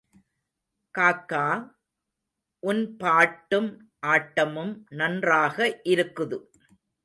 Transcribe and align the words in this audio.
காக்கா—உன் 0.95 2.81
பாட்டும் 2.97 3.69
ஆட்டமும் 4.07 4.73
நன்றாக 4.95 5.57
இருக்குது. 5.85 6.39